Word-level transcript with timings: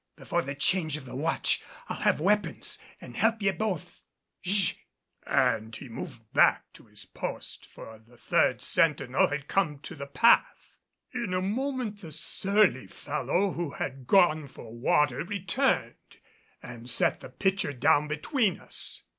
Before 0.15 0.41
the 0.41 0.55
change 0.55 0.97
of 0.97 1.05
the 1.05 1.15
watch, 1.15 1.61
I'll 1.87 1.97
have 1.99 2.19
weapons 2.19 2.79
an' 3.01 3.13
help 3.13 3.39
ye 3.39 3.51
both. 3.51 4.01
Sh" 4.41 4.73
and 5.27 5.75
he 5.75 5.89
moved 5.89 6.33
back 6.33 6.63
to 6.73 6.85
his 6.85 7.05
post, 7.05 7.67
for 7.67 7.99
the 7.99 8.17
third 8.17 8.63
sentinel 8.63 9.27
had 9.27 9.47
come 9.47 9.77
to 9.81 9.93
the 9.93 10.07
path. 10.07 10.75
In 11.13 11.35
a 11.35 11.41
moment 11.43 12.01
the 12.01 12.11
surly 12.11 12.87
fellow 12.87 13.51
who 13.51 13.73
had 13.73 14.07
gone 14.07 14.47
for 14.47 14.73
water 14.73 15.23
returned, 15.23 15.93
and 16.63 16.89
set 16.89 17.19
the 17.19 17.29
pitcher 17.29 17.71
down 17.71 18.07
between 18.07 18.59
us. 18.59 19.03